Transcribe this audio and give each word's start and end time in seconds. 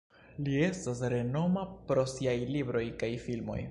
Li 0.45 0.55
estas 0.67 1.03
renoma 1.15 1.67
pro 1.93 2.09
siaj 2.17 2.37
libroj 2.57 2.87
kaj 3.05 3.17
filmoj. 3.29 3.59